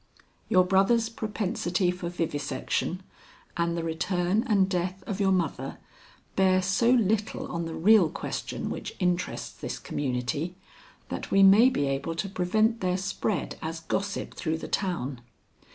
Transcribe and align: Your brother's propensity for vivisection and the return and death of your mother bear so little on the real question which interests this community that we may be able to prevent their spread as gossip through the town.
Your 0.49 0.63
brother's 0.63 1.09
propensity 1.09 1.91
for 1.91 2.09
vivisection 2.09 3.03
and 3.55 3.77
the 3.77 3.83
return 3.83 4.43
and 4.47 4.67
death 4.67 5.03
of 5.05 5.19
your 5.19 5.31
mother 5.31 5.77
bear 6.35 6.63
so 6.63 6.89
little 6.89 7.45
on 7.51 7.65
the 7.65 7.75
real 7.75 8.09
question 8.09 8.71
which 8.71 8.95
interests 8.97 9.55
this 9.61 9.77
community 9.77 10.55
that 11.09 11.29
we 11.29 11.43
may 11.43 11.69
be 11.69 11.85
able 11.85 12.15
to 12.15 12.27
prevent 12.29 12.81
their 12.81 12.97
spread 12.97 13.59
as 13.61 13.81
gossip 13.81 14.33
through 14.33 14.57
the 14.57 14.67
town. 14.67 15.21